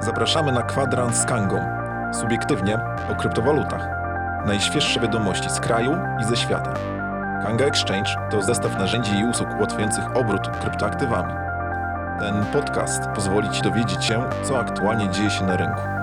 Zapraszamy 0.00 0.52
na 0.52 0.62
kwadrans 0.62 1.16
z 1.16 1.24
Kangą. 1.24 1.60
Subiektywnie 2.20 2.78
o 3.12 3.14
kryptowalutach. 3.14 3.88
Najświeższe 4.46 5.00
wiadomości 5.00 5.50
z 5.50 5.60
kraju 5.60 5.96
i 6.20 6.24
ze 6.24 6.36
świata. 6.36 6.74
Kanga 7.42 7.64
Exchange 7.64 8.10
to 8.30 8.42
zestaw 8.42 8.78
narzędzi 8.78 9.18
i 9.18 9.24
usług 9.24 9.48
ułatwiających 9.58 10.16
obrót 10.16 10.48
kryptoaktywami. 10.60 11.34
Ten 12.18 12.44
podcast 12.52 13.02
pozwoli 13.14 13.50
Ci 13.50 13.62
dowiedzieć 13.62 14.04
się, 14.04 14.24
co 14.42 14.58
aktualnie 14.58 15.10
dzieje 15.10 15.30
się 15.30 15.44
na 15.44 15.56
rynku. 15.56 15.99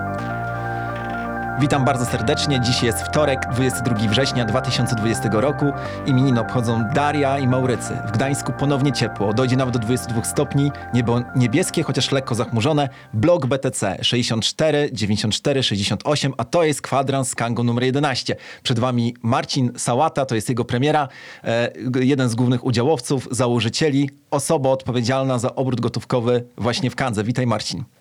Witam 1.60 1.84
bardzo 1.84 2.04
serdecznie. 2.04 2.60
Dziś 2.60 2.82
jest 2.82 2.98
wtorek, 2.98 3.40
22 3.52 4.08
września 4.08 4.44
2020 4.44 5.28
roku. 5.32 5.64
Imieniny 6.06 6.40
obchodzą 6.40 6.84
Daria 6.94 7.38
i 7.38 7.48
Maurycy. 7.48 7.98
W 8.08 8.10
Gdańsku 8.10 8.52
ponownie 8.58 8.92
ciepło, 8.92 9.32
dojdzie 9.32 9.56
nawet 9.56 9.74
do 9.74 9.78
22 9.78 10.24
stopni, 10.24 10.70
niebo 10.94 11.22
niebieskie, 11.36 11.82
chociaż 11.82 12.12
lekko 12.12 12.34
zachmurzone. 12.34 12.88
Blok 13.14 13.46
BTC 13.46 13.98
64, 14.02 14.90
94, 14.92 15.62
68, 15.62 16.32
a 16.36 16.44
to 16.44 16.64
jest 16.64 16.82
kwadrans 16.82 17.28
z 17.28 17.34
Kango 17.34 17.64
numer 17.64 17.84
11. 17.84 18.36
Przed 18.62 18.78
Wami 18.78 19.14
Marcin 19.22 19.72
Sałata, 19.76 20.26
to 20.26 20.34
jest 20.34 20.48
jego 20.48 20.64
premiera, 20.64 21.08
e, 21.44 21.72
jeden 22.00 22.28
z 22.28 22.34
głównych 22.34 22.64
udziałowców, 22.64 23.28
założycieli, 23.30 24.10
osoba 24.30 24.70
odpowiedzialna 24.70 25.38
za 25.38 25.54
obrót 25.54 25.80
gotówkowy 25.80 26.44
właśnie 26.56 26.90
w 26.90 26.96
Kandze. 26.96 27.24
Witaj 27.24 27.46
Marcin. 27.46 27.97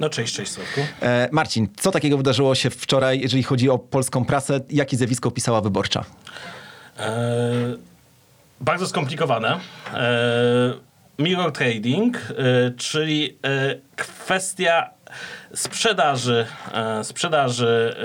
No 0.00 0.08
cześć, 0.08 0.34
cześć 0.34 0.52
Sławku. 0.52 0.80
E, 1.02 1.28
Marcin, 1.32 1.68
co 1.76 1.90
takiego 1.90 2.16
wydarzyło 2.16 2.54
się 2.54 2.70
wczoraj, 2.70 3.20
jeżeli 3.20 3.42
chodzi 3.42 3.70
o 3.70 3.78
polską 3.78 4.24
prasę? 4.24 4.60
Jakie 4.70 4.96
zjawisko 4.96 5.28
opisała 5.28 5.60
wyborcza? 5.60 6.04
E, 6.98 7.12
bardzo 8.60 8.86
skomplikowane. 8.86 9.60
E, 9.94 10.74
mirror 11.18 11.52
trading, 11.52 12.16
e, 12.16 12.70
czyli 12.70 13.38
e, 13.44 13.74
kwestia 13.96 14.90
sprzedaży, 15.54 16.46
e, 16.72 17.04
sprzedaży, 17.04 17.96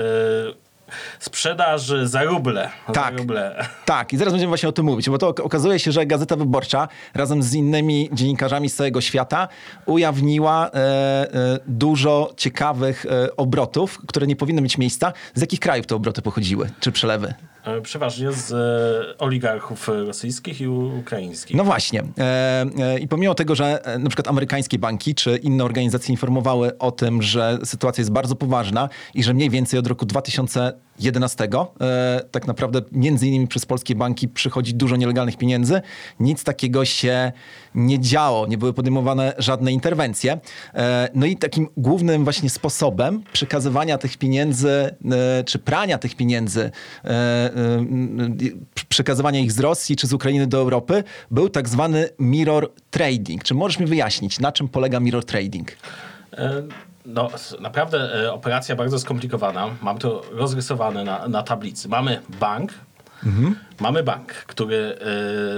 sprzedaży 1.18 2.06
za 2.08 2.22
ruble. 2.24 2.70
Tak. 2.92 2.94
Za 3.14 3.18
ruble. 3.22 3.66
Tak, 3.84 4.12
i 4.12 4.16
zaraz 4.16 4.32
będziemy 4.32 4.48
właśnie 4.48 4.68
o 4.68 4.72
tym 4.72 4.86
mówić, 4.86 5.10
bo 5.10 5.18
to 5.18 5.28
ok- 5.28 5.40
okazuje 5.40 5.78
się, 5.78 5.92
że 5.92 6.06
Gazeta 6.06 6.36
Wyborcza 6.36 6.88
razem 7.14 7.42
z 7.42 7.54
innymi 7.54 8.08
dziennikarzami 8.12 8.68
z 8.68 8.74
całego 8.74 9.00
świata 9.00 9.48
ujawniła 9.86 10.70
e, 10.70 10.74
e, 10.74 11.58
dużo 11.66 12.32
ciekawych 12.36 13.06
e, 13.06 13.36
obrotów, 13.36 13.98
które 14.06 14.26
nie 14.26 14.36
powinny 14.36 14.62
mieć 14.62 14.78
miejsca. 14.78 15.12
Z 15.34 15.40
jakich 15.40 15.60
krajów 15.60 15.86
te 15.86 15.94
obroty 15.96 16.22
pochodziły, 16.22 16.70
czy 16.80 16.92
przelewy? 16.92 17.34
E, 17.66 17.80
Przeważnie 17.80 18.32
z 18.32 18.52
e, 18.52 19.18
oligarchów 19.18 19.88
rosyjskich 19.88 20.60
i 20.60 20.68
ukraińskich. 20.68 21.56
No 21.56 21.64
właśnie. 21.64 22.02
E, 22.18 22.66
e, 22.78 22.98
I 22.98 23.08
pomimo 23.08 23.34
tego, 23.34 23.54
że 23.54 23.84
e, 23.84 23.98
na 23.98 24.08
przykład 24.08 24.28
amerykańskie 24.28 24.78
banki 24.78 25.14
czy 25.14 25.36
inne 25.36 25.64
organizacje 25.64 26.12
informowały 26.12 26.78
o 26.78 26.90
tym, 26.90 27.22
że 27.22 27.58
sytuacja 27.64 28.00
jest 28.00 28.12
bardzo 28.12 28.36
poważna 28.36 28.88
i 29.14 29.22
że 29.22 29.34
mniej 29.34 29.50
więcej 29.50 29.78
od 29.78 29.86
roku 29.86 30.06
2011 30.06 31.48
e, 31.80 32.20
tak 32.30 32.46
naprawdę 32.46 32.80
między 32.92 33.26
innymi 33.26 33.48
przez 33.48 33.66
polskie 33.66 33.94
banki 33.94 34.28
przychodzi 34.28 34.74
dużo 34.74 34.96
nielegalnych 34.96 35.36
pieniędzy, 35.36 35.80
nic 36.20 36.44
takiego 36.44 36.84
się 36.84 37.32
nie 37.74 38.00
działo, 38.00 38.46
nie 38.46 38.58
były 38.58 38.72
podejmowane 38.72 39.34
żadne 39.38 39.72
interwencje. 39.72 40.40
E, 40.74 41.08
no 41.14 41.26
i 41.26 41.36
takim 41.36 41.68
głównym 41.76 42.24
właśnie 42.24 42.50
sposobem 42.50 43.22
przekazywania 43.32 43.98
tych 43.98 44.16
pieniędzy, 44.16 44.70
e, 44.70 45.44
czy 45.44 45.58
prania 45.58 45.98
tych 45.98 46.14
pieniędzy, 46.14 46.70
e, 47.04 47.08
e, 47.08 47.50
przekazywania 48.88 49.40
ich 49.40 49.52
z 49.52 49.60
Rosji 49.60 49.96
czy 49.96 50.06
z 50.06 50.12
Ukrainy 50.12 50.46
do 50.46 50.58
Europy, 50.58 51.04
był 51.30 51.48
tak 51.48 51.68
zwany 51.68 52.08
mirror 52.18 52.70
trading. 52.90 53.44
Czy 53.44 53.54
możesz 53.54 53.78
mi 53.78 53.86
wyjaśnić, 53.86 54.40
na 54.40 54.52
czym 54.52 54.68
polega 54.68 55.00
mirror 55.00 55.24
trading? 55.24 55.72
E, 56.32 56.62
No, 57.06 57.30
naprawdę 57.60 58.24
e, 58.24 58.32
operacja 58.32 58.76
bardzo 58.76 58.98
skomplikowana. 58.98 59.70
Mam 59.82 59.98
to 59.98 60.22
rozrysowane 60.32 61.04
na, 61.04 61.28
na 61.28 61.42
tablicy. 61.42 61.88
Mamy 61.88 62.20
bank, 62.40 62.72
mamy 63.80 64.02
bank, 64.02 64.32
który 64.32 64.98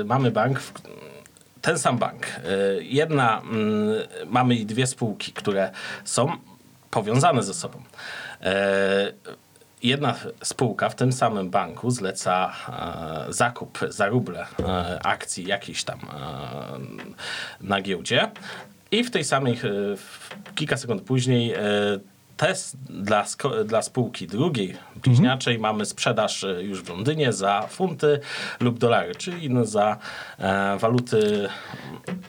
e, 0.00 0.04
mamy 0.04 0.30
bank, 0.30 0.60
w, 0.60 0.72
ten 1.60 1.78
sam 1.78 1.98
bank. 1.98 2.26
Jedna, 2.80 3.40
mm, 3.40 3.94
mamy 4.26 4.54
i 4.54 4.66
dwie 4.66 4.86
spółki, 4.86 5.32
które 5.32 5.70
są 6.04 6.32
powiązane 6.90 7.42
ze 7.42 7.54
sobą. 7.54 7.82
Jedna 9.82 10.14
spółka 10.42 10.88
w 10.88 10.94
tym 10.94 11.12
samym 11.12 11.50
banku 11.50 11.90
zleca 11.90 12.52
e, 13.28 13.32
zakup 13.32 13.78
za 13.88 14.06
ruble 14.08 14.46
e, 14.60 15.00
akcji 15.06 15.46
jakiejś 15.46 15.84
tam 15.84 15.98
e, 16.00 16.06
na 17.60 17.80
giełdzie 17.82 18.30
i 18.90 19.04
w 19.04 19.10
tej 19.10 19.24
samej, 19.24 19.52
e, 19.52 19.58
w- 19.96 20.30
kilka 20.54 20.76
sekund 20.76 21.02
później 21.02 21.52
e, 21.54 21.58
test 22.36 22.76
dla, 22.90 23.24
dla 23.64 23.82
spółki 23.82 24.26
drugiej, 24.26 24.76
bliźniaczej, 25.02 25.58
mamy 25.58 25.84
sprzedaż 25.86 26.44
e, 26.44 26.62
już 26.62 26.82
w 26.82 26.88
Londynie 26.88 27.32
za 27.32 27.66
funty 27.70 28.20
lub 28.60 28.78
dolary, 28.78 29.14
czyli 29.14 29.50
no 29.50 29.64
za 29.64 29.96
e, 30.38 30.76
waluty 30.78 31.48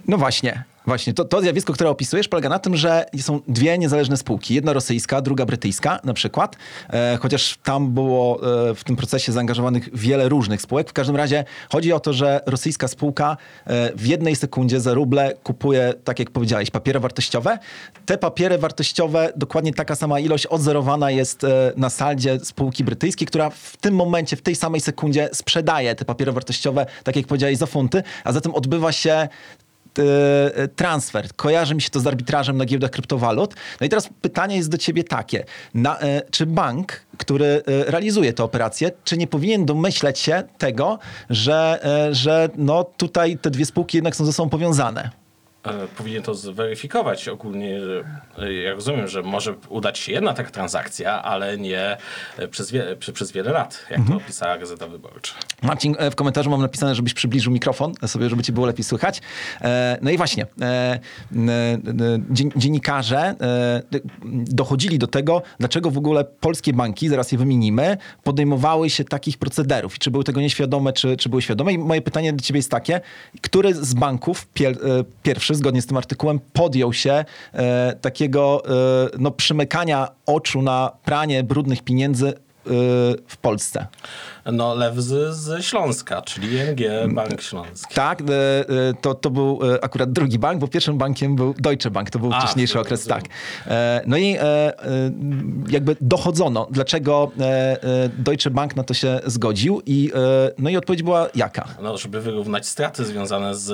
No 0.08 0.18
właśnie. 0.18 0.64
Właśnie, 0.90 1.14
to, 1.14 1.26
to 1.26 1.42
zjawisko, 1.42 1.74
które 1.74 1.90
opisujesz, 1.90 2.28
polega 2.28 2.50
na 2.50 2.60
tym, 2.60 2.76
że 2.76 3.06
są 3.22 3.40
dwie 3.48 3.78
niezależne 3.78 4.18
spółki. 4.18 4.54
Jedna 4.56 4.74
rosyjska, 4.74 5.22
druga 5.22 5.46
brytyjska 5.46 6.00
na 6.04 6.14
przykład, 6.14 6.56
e, 6.90 7.18
chociaż 7.22 7.60
tam 7.64 7.92
było 7.92 8.40
e, 8.70 8.76
w 8.76 8.84
tym 8.84 8.96
procesie 8.96 9.32
zaangażowanych 9.32 9.98
wiele 9.98 10.30
różnych 10.30 10.62
spółek. 10.62 10.90
W 10.90 10.94
każdym 10.94 11.16
razie 11.16 11.46
chodzi 11.72 11.94
o 11.94 12.00
to, 12.00 12.14
że 12.14 12.42
rosyjska 12.46 12.88
spółka 12.88 13.38
e, 13.66 13.92
w 13.96 14.06
jednej 14.06 14.36
sekundzie 14.36 14.80
za 14.80 14.94
ruble 14.94 15.34
kupuje, 15.44 15.94
tak 16.04 16.20
jak 16.20 16.32
powiedziałeś, 16.32 16.72
papiery 16.72 17.00
wartościowe. 17.00 17.60
Te 18.06 18.18
papiery 18.18 18.58
wartościowe, 18.58 19.34
dokładnie 19.36 19.74
taka 19.74 19.96
sama 19.96 20.20
ilość 20.20 20.46
odzorowana 20.46 21.12
jest 21.12 21.44
e, 21.44 21.74
na 21.78 21.90
saldzie 21.90 22.40
spółki 22.44 22.84
brytyjskiej, 22.84 23.28
która 23.28 23.50
w 23.50 23.78
tym 23.78 23.96
momencie, 23.96 24.36
w 24.36 24.42
tej 24.42 24.56
samej 24.56 24.82
sekundzie 24.82 25.30
sprzedaje 25.34 25.96
te 25.96 26.06
papiery 26.06 26.32
wartościowe, 26.32 26.86
tak 27.04 27.16
jak 27.16 27.28
powiedziałeś, 27.28 27.58
za 27.58 27.66
funty, 27.66 28.04
a 28.24 28.32
zatem 28.32 28.56
odbywa 28.56 28.92
się 28.92 29.28
e, 30.00 30.68
transfer. 30.68 31.28
Kojarzy 31.36 31.76
mi 31.76 31.82
się 31.82 31.90
to 31.90 32.00
z 32.00 32.08
arbitrażem 32.08 32.58
na 32.58 32.66
giełdach 32.66 32.92
kryptowalut. 32.92 33.56
No 33.82 33.86
i 33.86 33.90
teraz 33.90 34.10
pytanie 34.22 34.56
jest 34.56 34.70
do 34.70 34.78
ciebie 34.78 35.04
takie. 35.04 35.46
Na, 35.74 36.00
e, 36.00 36.22
czy 36.32 36.46
bank, 36.46 37.02
który 37.18 37.46
e, 37.46 37.62
realizuje 37.92 38.34
tę 38.34 38.44
operację, 38.44 38.92
czy 39.04 39.18
nie 39.18 39.28
powinien 39.28 39.66
domyśleć 39.66 40.20
się 40.20 40.44
tego, 40.58 41.00
że, 41.30 41.80
e, 42.10 42.16
że 42.16 42.50
no 42.56 42.84
tutaj 42.84 43.38
te 43.38 43.52
dwie 43.52 43.66
spółki 43.66 43.98
jednak 43.98 44.16
są 44.16 44.26
ze 44.26 44.34
sobą 44.34 44.50
powiązane? 44.50 45.10
E, 45.64 45.88
powinien 45.98 46.24
to 46.24 46.36
zweryfikować 46.36 47.28
ogólnie. 47.28 47.80
e, 48.38 48.54
Ja 48.54 48.74
rozumiem, 48.74 49.08
że 49.08 49.22
może 49.24 49.56
udać 49.70 50.00
się 50.00 50.12
jedna 50.12 50.34
taka 50.34 50.50
transakcja, 50.52 51.24
ale 51.24 51.58
nie 51.58 51.98
e, 52.38 52.48
przez, 52.48 52.72
wie, 52.72 52.96
przez 53.14 53.32
wiele 53.32 53.52
lat, 53.52 53.86
jak 53.90 54.00
to 54.08 54.16
opisała 54.16 54.58
Gazeta 54.58 54.88
Wyborcza. 54.88 55.34
Marcin, 55.62 55.96
w 56.12 56.16
komentarzu 56.16 56.50
mam 56.50 56.62
napisane, 56.62 56.96
żebyś 56.96 57.14
przybliżył 57.14 57.54
mikrofon 57.54 57.94
sobie, 58.08 58.30
żeby 58.30 58.44
cię 58.44 58.54
było 58.54 58.66
lepiej 58.68 58.84
słychać. 58.84 59.22
No 60.02 60.12
i 60.12 60.18
właśnie, 60.18 60.46
dzien- 62.32 62.52
dziennikarze 62.56 63.36
dochodzili 64.32 65.00
do 65.00 65.08
tego, 65.08 65.42
dlaczego 65.60 65.92
w 65.92 65.98
ogóle 65.98 66.24
polskie 66.24 66.74
banki, 66.74 67.10
zaraz 67.10 67.32
je 67.32 67.38
wymienimy, 67.38 67.98
podejmowały 68.24 68.90
się 68.90 69.04
takich 69.04 69.38
procederów. 69.38 69.96
I 69.96 70.00
czy 70.00 70.12
były 70.12 70.24
tego 70.24 70.42
nieświadome, 70.42 70.94
czy, 70.94 71.18
czy 71.18 71.30
były 71.30 71.42
świadome. 71.42 71.74
I 71.74 71.78
moje 71.78 72.02
pytanie 72.02 72.34
do 72.34 72.44
ciebie 72.44 72.58
jest 72.58 72.72
takie, 72.72 73.02
który 73.42 73.74
z 73.74 73.94
banków 73.94 74.48
pier, 74.48 74.72
e, 74.74 75.04
pierwszy, 75.50 75.60
zgodnie 75.60 75.82
z 75.82 75.86
tym 75.86 75.98
artykułem, 75.98 76.40
podjął 76.54 76.94
się 76.94 77.26
e, 77.54 77.96
takiego 78.02 78.64
e, 78.66 79.10
no, 79.20 79.32
przymykania 79.32 80.08
oczu 80.26 80.62
na 80.62 80.92
pranie 81.06 81.44
brudnych 81.44 81.84
pieniędzy 81.84 82.28
e, 82.28 82.34
w 83.28 83.38
Polsce? 83.42 83.88
No, 84.52 84.76
lew 84.76 84.96
z, 84.96 85.36
z 85.36 85.66
Śląska, 85.66 86.22
czyli 86.22 86.48
ING 86.58 87.14
Bank 87.14 87.42
Śląski. 87.42 87.94
Tak, 87.94 88.22
e, 88.22 88.26
e, 88.26 88.94
to, 89.02 89.16
to 89.16 89.30
był 89.30 89.60
akurat 89.82 90.12
drugi 90.12 90.40
bank, 90.40 90.60
bo 90.60 90.68
pierwszym 90.68 90.98
bankiem 90.98 91.36
był 91.36 91.54
Deutsche 91.54 91.92
Bank, 91.92 92.10
to 92.10 92.20
był 92.20 92.34
A, 92.34 92.40
wcześniejszy 92.40 92.80
okres, 92.80 93.06
tak. 93.06 93.24
No 94.08 94.18
i 94.18 94.36
jakby 95.70 95.96
dochodzono, 96.02 96.68
dlaczego 96.72 97.32
Deutsche 98.18 98.50
Bank 98.50 98.76
na 98.76 98.84
to 98.84 98.94
się 98.94 99.20
zgodził 99.26 99.82
i, 99.86 100.12
no 100.58 100.70
i 100.70 100.78
odpowiedź 100.78 101.04
była 101.04 101.28
jaka? 101.36 101.68
No, 101.82 101.98
żeby 101.98 102.22
wyrównać 102.22 102.68
straty 102.68 103.06
związane 103.06 103.56
z 103.56 103.70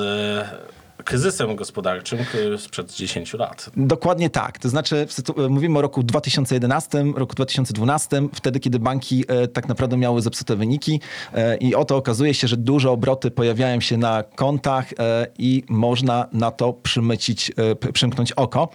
kryzysem 1.05 1.55
gospodarczym 1.55 2.19
sprzed 2.57 2.93
10 2.93 3.33
lat. 3.33 3.69
Dokładnie 3.77 4.29
tak. 4.29 4.59
To 4.59 4.69
znaczy, 4.69 5.07
mówimy 5.49 5.79
o 5.79 5.81
roku 5.81 6.03
2011, 6.03 7.05
roku 7.15 7.35
2012, 7.35 8.21
wtedy, 8.33 8.59
kiedy 8.59 8.79
banki 8.79 9.25
e, 9.27 9.47
tak 9.47 9.67
naprawdę 9.67 9.97
miały 9.97 10.21
zepsute 10.21 10.55
wyniki 10.55 11.01
e, 11.33 11.57
i 11.57 11.75
oto 11.75 11.95
okazuje 11.95 12.33
się, 12.33 12.47
że 12.47 12.57
duże 12.57 12.91
obroty 12.91 13.31
pojawiają 13.31 13.79
się 13.81 13.97
na 13.97 14.23
kontach 14.23 14.93
e, 14.99 15.27
i 15.37 15.63
można 15.69 16.27
na 16.33 16.51
to 16.51 16.73
przymycić, 16.73 17.51
przymknąć 17.93 18.31
oko. 18.31 18.69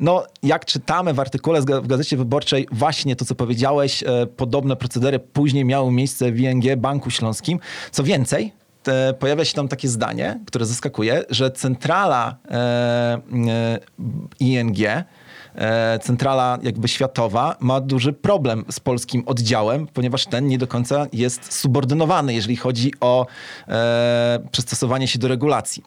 No, 0.00 0.24
jak 0.42 0.64
czytamy 0.64 1.14
w 1.14 1.20
artykule 1.20 1.60
w 1.60 1.86
Gazecie 1.86 2.16
Wyborczej, 2.16 2.66
właśnie 2.72 3.16
to, 3.16 3.24
co 3.24 3.34
powiedziałeś, 3.34 4.04
podobne 4.36 4.76
procedery 4.76 5.18
później 5.18 5.64
miały 5.64 5.92
miejsce 5.92 6.32
w 6.32 6.40
ING 6.40 6.76
Banku 6.76 7.10
Śląskim. 7.10 7.58
Co 7.90 8.04
więcej, 8.04 8.52
pojawia 9.18 9.44
się 9.44 9.54
tam 9.54 9.68
takie 9.68 9.88
zdanie, 9.88 10.40
które 10.46 10.66
zaskakuje, 10.66 11.24
że 11.30 11.50
centrala 11.50 12.36
e, 12.50 12.54
e, 12.54 13.78
ING, 14.40 14.78
centrala 16.02 16.58
jakby 16.62 16.88
światowa, 16.88 17.56
ma 17.60 17.80
duży 17.80 18.12
problem 18.12 18.64
z 18.70 18.80
polskim 18.80 19.22
oddziałem, 19.26 19.86
ponieważ 19.86 20.26
ten 20.26 20.46
nie 20.46 20.58
do 20.58 20.66
końca 20.66 21.06
jest 21.12 21.52
subordynowany, 21.52 22.34
jeżeli 22.34 22.56
chodzi 22.56 22.92
o 23.00 23.26
e, 23.68 24.38
przystosowanie 24.52 25.08
się 25.08 25.18
do 25.18 25.28
regulacji. 25.28 25.82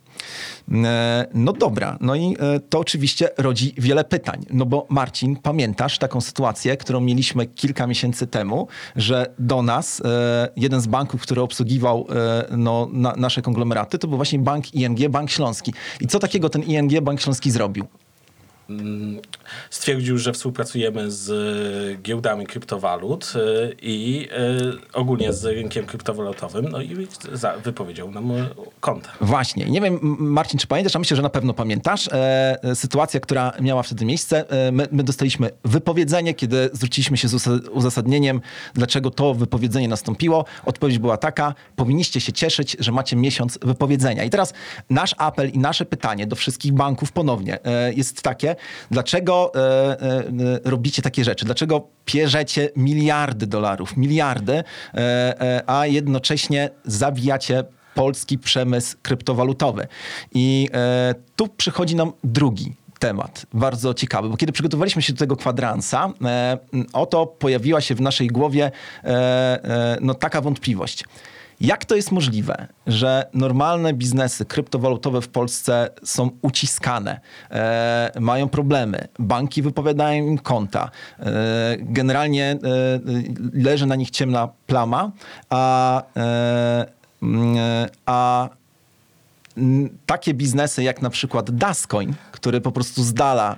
E, 0.72 1.26
No 1.34 1.54
dobra, 1.54 1.98
no 2.02 2.16
i 2.16 2.36
e, 2.40 2.60
to 2.60 2.80
oczywiście 2.80 3.30
rodzi 3.38 3.74
wiele 3.78 4.04
pytań. 4.04 4.46
No 4.50 4.66
bo 4.66 4.86
Marcin, 4.90 5.36
pamiętasz 5.36 5.98
taką 5.98 6.22
sytuację, 6.22 6.78
którą 6.78 7.02
mieliśmy 7.02 7.46
kilka 7.48 7.88
miesięcy 7.88 8.28
temu, 8.28 8.68
że 8.96 9.34
do 9.40 9.62
nas 9.62 10.02
e, 10.06 10.50
jeden 10.56 10.82
z 10.82 10.88
banków, 10.88 11.22
który 11.22 11.42
obsługiwał 11.42 12.08
e, 12.10 12.46
no, 12.58 12.90
na, 12.92 13.14
nasze 13.18 13.42
konglomeraty, 13.42 14.00
to 14.00 14.08
był 14.08 14.18
właśnie 14.18 14.40
bank 14.40 14.76
ING, 14.76 15.10
Bank 15.10 15.32
Śląski. 15.32 15.74
I 16.02 16.08
co 16.08 16.20
takiego 16.20 16.50
ten 16.50 16.64
ING, 16.64 17.02
Bank 17.02 17.22
Śląski 17.22 17.52
zrobił? 17.52 17.86
Stwierdził, 19.70 20.18
że 20.18 20.34
współpracujemy 20.34 21.12
z 21.12 21.30
y, 21.30 22.02
giełdami 22.02 22.46
kryptowalut 22.46 23.34
y, 23.36 23.76
i 23.82 24.28
y, 24.32 24.94
ogólnie 24.94 25.34
z 25.34 25.46
rynkiem 25.46 25.86
kryptowalutowym, 25.86 26.70
no 26.70 26.82
i 26.82 27.08
wypowiedział 27.64 28.12
nam 28.12 28.32
konta. 28.80 29.10
Właśnie. 29.22 29.66
Nie 29.66 29.82
wiem, 29.82 30.00
Marcin, 30.20 30.60
czy 30.60 30.68
pamiętasz, 30.68 30.96
a 30.96 31.00
myślę, 31.00 31.18
że 31.18 31.24
na 31.24 31.30
pewno 31.30 31.54
pamiętasz. 31.54 32.08
E, 32.08 32.64
e, 32.64 32.76
sytuacja, 32.76 33.20
która 33.20 33.52
miała 33.62 33.84
wtedy 33.84 34.06
miejsce. 34.06 34.50
E, 34.50 34.72
my, 34.72 34.88
my 34.92 35.04
dostaliśmy 35.04 35.50
wypowiedzenie, 35.66 36.34
kiedy 36.34 36.70
zwróciliśmy 36.74 37.18
się 37.18 37.28
z 37.28 37.34
uza- 37.34 37.70
uzasadnieniem, 37.72 38.42
dlaczego 38.74 39.12
to 39.12 39.34
wypowiedzenie 39.34 39.88
nastąpiło. 39.88 40.46
Odpowiedź 40.66 41.00
była 41.00 41.18
taka, 41.18 41.56
powinniście 41.76 42.22
się 42.22 42.34
cieszyć, 42.34 42.78
że 42.80 42.92
macie 42.92 43.16
miesiąc 43.16 43.60
wypowiedzenia. 43.62 44.24
I 44.24 44.30
teraz 44.30 44.54
nasz 44.90 45.16
apel 45.18 45.50
i 45.50 45.60
nasze 45.60 45.86
pytanie 45.86 46.28
do 46.28 46.36
wszystkich 46.36 46.74
banków 46.74 47.12
ponownie 47.12 47.66
e, 47.66 47.94
jest 47.94 48.22
takie, 48.22 48.53
dlaczego 48.92 49.52
e, 49.56 49.60
e, 49.60 50.60
robicie 50.64 51.02
takie 51.02 51.24
rzeczy? 51.24 51.46
Dlaczego 51.46 51.88
pierzecie 52.06 52.70
miliardy 52.76 53.48
dolarów, 53.48 53.98
miliardy, 53.98 54.64
e, 54.94 55.64
a 55.68 55.88
jednocześnie 55.88 56.70
zawijacie 56.86 57.64
polski 57.96 58.38
przemysł 58.38 58.98
kryptowalutowy. 59.02 59.88
I 60.34 60.70
tu 61.36 61.48
przychodzi 61.48 61.96
nam 61.96 62.12
drugi 62.24 62.76
temat, 63.08 63.46
bardzo 63.54 63.94
ciekawy, 63.94 64.30
bo 64.30 64.38
kiedy 64.38 64.52
przygotowaliśmy 64.52 65.02
się 65.02 65.14
do 65.14 65.20
tego 65.20 65.36
kwadransa, 65.36 66.10
e, 66.26 66.58
oto 66.94 67.26
pojawiła 67.28 67.82
się 67.82 67.96
w 67.96 68.02
naszej 68.02 68.28
głowie 68.28 68.72
e, 69.04 69.08
e, 69.08 69.98
no, 70.02 70.14
taka 70.14 70.42
wątpliwość. 70.42 71.04
Jak 71.64 71.86
to 71.86 71.96
jest 71.96 72.12
możliwe, 72.12 72.68
że 72.88 73.30
normalne 73.34 73.94
biznesy 73.94 74.46
kryptowalutowe 74.46 75.22
w 75.22 75.28
Polsce 75.28 75.90
są 76.04 76.30
uciskane, 76.42 77.20
e, 77.52 78.12
mają 78.20 78.50
problemy, 78.50 79.08
banki 79.20 79.62
wypowiadają 79.62 80.28
im 80.28 80.38
konta, 80.38 80.92
e, 81.20 81.78
generalnie 81.80 82.52
e, 82.52 82.58
leży 83.54 83.86
na 83.86 83.96
nich 83.96 84.10
ciemna 84.10 84.50
plama, 84.68 85.12
a, 85.50 86.04
e, 86.18 86.86
a 88.06 88.50
takie 90.06 90.34
biznesy 90.34 90.84
jak 90.84 91.02
na 91.02 91.10
przykład 91.10 91.52
Dascoin, 91.52 92.14
który 92.32 92.62
po 92.62 92.72
prostu 92.72 93.04
z 93.04 93.14
dala 93.14 93.56
e, 93.56 93.58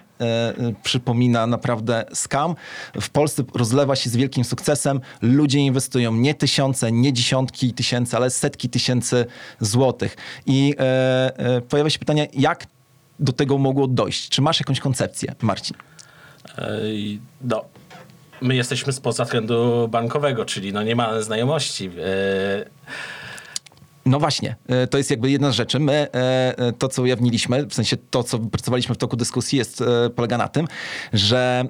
przypomina 0.84 1.48
naprawdę 1.48 2.06
scam, 2.14 2.56
w 3.02 3.10
Polsce 3.10 3.44
rozlewa 3.54 3.96
się 3.96 4.10
z 4.10 4.16
wielkim 4.16 4.44
sukcesem. 4.44 5.02
Ludzie 5.22 5.60
inwestują 5.60 6.14
nie 6.16 6.34
tysiące, 6.34 6.92
nie 6.92 7.14
dziesiątki 7.14 7.74
tysięcy, 7.74 8.18
ale 8.18 8.30
setki 8.30 8.70
tysięcy 8.70 9.26
złotych. 9.60 10.18
I 10.46 10.76
e, 10.80 11.38
e, 11.38 11.62
pojawia 11.62 11.90
się 11.90 12.00
pytanie, 12.00 12.28
jak 12.34 12.68
do 13.20 13.34
tego 13.34 13.58
mogło 13.58 13.88
dojść? 13.88 14.30
Czy 14.30 14.42
masz 14.42 14.60
jakąś 14.60 14.80
koncepcję, 14.80 15.36
Marcin? 15.42 15.78
E, 16.58 16.82
No, 17.42 17.66
my 18.42 18.56
jesteśmy 18.56 18.94
spoza 18.94 19.26
trendu 19.26 19.88
bankowego, 19.88 20.46
czyli 20.46 20.74
no 20.74 20.84
nie 20.84 20.96
mamy 20.96 21.24
znajomości. 21.24 21.86
E, 21.86 22.66
No 24.06 24.20
właśnie, 24.20 24.56
e, 24.68 24.88
to 24.88 24.98
jest 24.98 25.10
jakby 25.12 25.32
jedna 25.32 25.52
z 25.52 25.56
rzeczy. 25.56 25.80
My 25.80 25.94
e, 25.94 26.08
e, 26.58 26.72
to, 26.74 26.88
co 26.88 27.02
ujawniliśmy, 27.02 27.66
w 27.66 27.74
sensie 27.74 27.98
to, 28.10 28.24
co 28.24 28.38
wypracowaliśmy 28.38 28.96
w 28.96 28.98
toku 28.98 29.18
dyskusji, 29.18 29.58
jest, 29.58 29.84
polega 30.16 30.38
na 30.38 30.48
tym, 30.48 30.68
że 31.14 31.66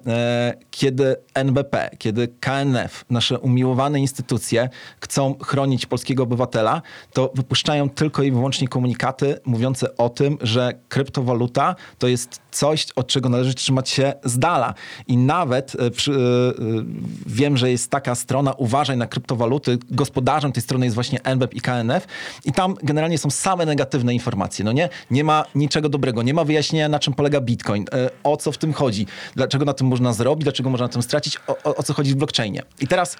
kiedy 0.71 1.15
NBP, 1.33 1.89
kiedy 1.97 2.27
KNF, 2.39 3.05
nasze 3.09 3.39
umiłowane 3.39 3.99
instytucje 3.99 4.69
chcą 5.01 5.35
chronić 5.43 5.85
polskiego 5.85 6.23
obywatela, 6.23 6.81
to 7.13 7.31
wypuszczają 7.35 7.89
tylko 7.89 8.23
i 8.23 8.31
wyłącznie 8.31 8.67
komunikaty 8.67 9.39
mówiące 9.45 9.97
o 9.97 10.09
tym, 10.09 10.37
że 10.41 10.73
kryptowaluta 10.89 11.75
to 11.99 12.07
jest 12.07 12.41
coś, 12.51 12.87
od 12.95 13.07
czego 13.07 13.29
należy 13.29 13.53
trzymać 13.53 13.89
się 13.89 14.13
z 14.23 14.39
dala. 14.39 14.73
I 15.07 15.17
nawet 15.17 15.73
przy, 15.95 16.11
wiem, 17.25 17.57
że 17.57 17.71
jest 17.71 17.91
taka 17.91 18.15
strona 18.15 18.53
uważaj 18.53 18.97
na 18.97 19.07
kryptowaluty. 19.07 19.77
Gospodarzem 19.91 20.51
tej 20.51 20.63
strony 20.63 20.85
jest 20.85 20.95
właśnie 20.95 21.23
NBP 21.23 21.55
i 21.55 21.61
KNF 21.61 22.07
i 22.45 22.51
tam 22.51 22.75
generalnie 22.83 23.17
są 23.17 23.29
same 23.29 23.65
negatywne 23.65 24.13
informacje. 24.13 24.65
No 24.65 24.71
nie, 24.71 24.89
nie 25.11 25.23
ma 25.23 25.43
niczego 25.55 25.89
dobrego, 25.89 26.23
nie 26.23 26.33
ma 26.33 26.43
wyjaśnienia 26.43 26.89
na 26.89 26.99
czym 26.99 27.13
polega 27.13 27.41
Bitcoin, 27.41 27.85
e, 27.93 28.09
o 28.23 28.37
co 28.37 28.51
w 28.51 28.57
tym 28.57 28.73
chodzi, 28.73 29.07
dlaczego 29.35 29.65
na 29.65 29.73
tym 29.73 29.87
można 29.87 30.13
zrobić, 30.13 30.43
dlaczego 30.43 30.69
można 30.69 30.85
na 30.87 30.93
tym 30.93 31.01
stracić, 31.03 31.37
o, 31.47 31.57
o, 31.63 31.75
o 31.75 31.83
co 31.83 31.93
chodzi 31.93 32.11
w 32.11 32.15
blockchainie. 32.15 32.63
I 32.79 32.87
teraz 32.87 33.17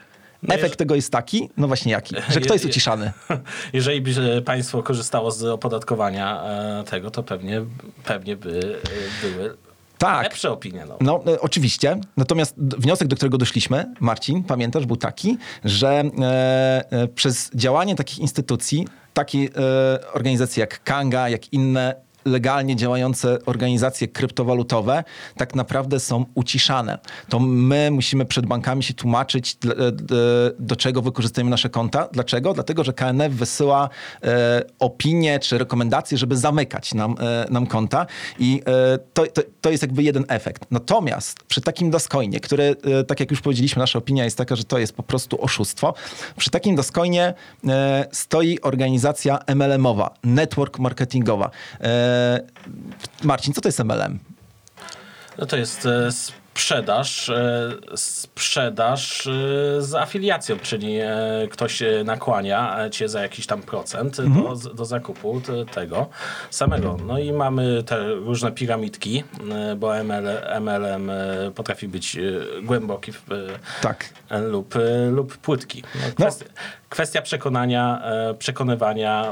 efekt 0.50 0.74
jeż- 0.74 0.78
tego 0.78 0.96
jest 0.96 1.12
taki, 1.12 1.50
no 1.57 1.68
właśnie 1.68 1.92
jaki, 1.92 2.16
że 2.34 2.40
kto 2.40 2.54
jest 2.54 2.66
Je- 2.66 2.69
je- 2.69 2.72
uciszany. 2.72 3.12
Jeżeli 3.74 4.02
by 4.02 4.36
e, 4.38 4.42
państwo 4.42 4.84
korzystało 4.84 5.31
z 5.31 5.44
opodatkowania 5.44 6.44
e, 6.44 6.84
tego, 6.84 7.12
to 7.12 7.24
pewnie, 7.24 7.62
pewnie 8.06 8.36
by 8.36 8.81
były 9.22 9.58
Tak. 9.98 10.24
lepsze 10.24 10.52
opinie. 10.52 10.86
No. 10.88 10.98
No, 11.02 11.34
e, 11.34 11.42
oczywiście. 11.42 12.00
Natomiast 12.18 12.56
wniosek, 12.58 13.08
do 13.08 13.16
którego 13.16 13.38
doszliśmy, 13.38 13.94
Marcin, 14.00 14.44
pamiętasz, 14.44 14.86
był 14.86 14.98
taki, 14.98 15.38
że 15.64 15.90
e, 15.90 16.92
e, 16.92 17.08
przez 17.08 17.52
działanie 17.56 17.96
takich 17.96 18.20
instytucji, 18.20 18.88
takie 19.14 19.40
e, 19.40 20.12
organizacje 20.14 20.62
jak 20.62 20.84
Kanga, 20.84 21.30
jak 21.30 21.54
inne 21.54 22.05
legalnie 22.25 22.75
działające 22.75 23.45
organizacje 23.45 24.07
kryptowalutowe 24.07 25.04
tak 25.38 25.56
naprawdę 25.56 26.00
są 26.00 26.25
uciszane. 26.36 26.98
To 27.30 27.39
my 27.39 27.92
musimy 27.92 28.25
przed 28.25 28.45
bankami 28.45 28.83
się 28.83 28.94
tłumaczyć, 28.94 29.57
do 30.60 30.75
czego 30.75 31.01
wykorzystujemy 31.01 31.50
nasze 31.50 31.69
konta. 31.69 32.07
Dlaczego? 32.12 32.54
Dlatego, 32.54 32.83
że 32.83 32.94
KNF 32.94 33.33
wysyła 33.33 33.89
e, 34.24 34.63
opinie 34.80 35.39
czy 35.39 35.57
rekomendacje, 35.57 36.18
żeby 36.18 36.38
zamykać 36.38 36.94
nam, 36.94 37.16
e, 37.19 37.45
nam 37.50 37.68
konta 37.68 38.06
i 38.39 38.62
e, 38.66 38.98
to, 39.13 39.27
to, 39.27 39.42
to 39.62 39.69
jest 39.69 39.83
jakby 39.83 40.04
jeden 40.04 40.25
efekt. 40.27 40.66
Natomiast 40.72 41.44
przy 41.44 41.62
takim 41.62 41.92
Dascoinie, 41.92 42.39
który, 42.39 42.75
tak 43.08 43.20
jak 43.20 43.32
już 43.32 43.41
powiedzieliśmy, 43.41 43.79
nasza 43.79 44.00
opinia 44.00 44.24
jest 44.24 44.38
taka, 44.38 44.55
że 44.55 44.63
to 44.63 44.77
jest 44.77 44.94
po 44.94 45.03
prostu 45.03 45.41
oszustwo. 45.41 45.94
Przy 46.38 46.50
takim 46.50 46.75
Dascoinie 46.75 47.34
e, 47.67 48.05
stoi 48.12 48.62
organizacja 48.62 49.39
MLM-owa, 49.48 50.10
network 50.24 50.79
marketingowa. 50.79 51.50
E, 52.15 52.39
Marcin, 53.24 53.53
co 53.53 53.62
to 53.62 53.67
jest 53.67 53.79
MLM? 53.84 54.19
No 55.38 55.45
to 55.45 55.57
jest 55.57 55.86
e, 55.86 56.10
sprzedaż, 56.12 57.29
e, 57.29 57.72
sprzedaż 57.95 59.29
z 59.79 59.93
afiliacją, 59.95 60.60
czyli 60.60 60.98
ktoś 61.51 61.84
nakłania 62.05 62.89
cię 62.91 63.10
za 63.10 63.22
jakiś 63.22 63.48
tam 63.48 63.62
procent 63.62 64.17
do, 64.22 64.55
do 64.74 64.86
zakupu 64.86 65.41
te- 65.41 65.65
tego 65.65 66.10
samego. 66.50 66.98
No 67.07 67.19
i 67.19 67.31
mamy 67.34 67.84
te 67.84 68.07
różne 68.13 68.51
piramidki, 68.51 69.24
bo 69.77 69.98
ML, 69.98 70.27
MLM 70.62 71.12
potrafi 71.55 71.88
być 71.88 72.17
głęboki 72.63 73.12
w- 73.12 73.25
Tak. 73.81 74.10
lub, 74.51 74.75
lub 75.12 75.38
płytki. 75.38 75.84
No, 75.95 76.01
kwestia, 76.25 76.45
kwestia 76.89 77.22
przekonania, 77.22 78.01
przekonywania 78.39 79.31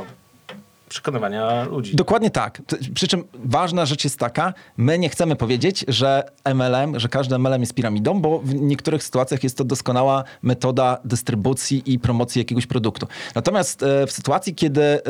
przekonywania 0.94 1.64
ludzi. 1.64 1.96
Dokładnie 1.96 2.30
tak. 2.30 2.62
Przy 2.94 3.08
czym 3.08 3.24
ważna 3.34 3.86
rzecz 3.86 4.04
jest 4.04 4.20
taka, 4.20 4.54
my 4.78 5.00
nie 5.00 5.10
chcemy 5.10 5.36
powiedzieć, 5.36 5.86
że 5.88 6.24
MLM, 6.54 7.00
że 7.00 7.10
każdy 7.10 7.40
MLM 7.40 7.62
jest 7.62 7.74
piramidą, 7.74 8.22
bo 8.22 8.40
w 8.40 8.56
niektórych 8.56 9.04
sytuacjach 9.04 9.44
jest 9.44 9.58
to 9.58 9.64
doskonała 9.64 10.24
metoda 10.42 10.98
dystrybucji 11.06 11.84
i 11.86 12.00
promocji 12.00 12.40
jakiegoś 12.40 12.68
produktu. 12.68 13.08
Natomiast 13.36 13.84
e, 13.84 14.08
w 14.08 14.12
sytuacji, 14.12 14.56
kiedy 14.56 14.82
e, 14.82 14.98
e, 14.98 15.02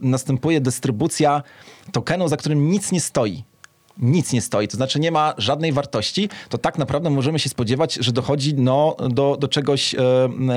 następuje 0.00 0.60
dystrybucja 0.60 1.42
tokenu, 1.92 2.28
za 2.28 2.36
którym 2.36 2.70
nic 2.70 2.92
nie 2.92 3.00
stoi, 3.00 3.44
nic 3.98 4.32
nie 4.32 4.42
stoi, 4.42 4.68
to 4.68 4.76
znaczy 4.76 5.00
nie 5.00 5.10
ma 5.10 5.34
żadnej 5.38 5.72
wartości, 5.72 6.28
to 6.48 6.58
tak 6.58 6.78
naprawdę 6.78 7.10
możemy 7.10 7.38
się 7.38 7.48
spodziewać, 7.48 7.94
że 7.94 8.12
dochodzi 8.12 8.54
no, 8.54 8.96
do, 9.10 9.36
do 9.40 9.48
czegoś 9.48 9.94
e, 9.94 10.00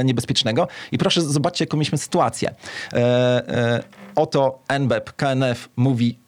niebezpiecznego. 0.03 0.67
I 0.91 0.97
proszę, 0.97 1.21
zobaczcie, 1.21 1.63
jaką 1.63 1.77
mieliśmy 1.77 1.97
sytuację. 1.97 2.55
E, 2.93 2.97
e, 2.97 3.83
oto 4.15 4.59
NBEP, 4.79 5.11
KNF 5.15 5.69
mówi 5.75 6.19